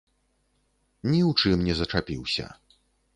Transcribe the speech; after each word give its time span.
Ні 1.09 1.19
ў 1.25 1.31
чым 1.41 1.57
не 1.67 1.75
зачапіўся. 1.83 2.45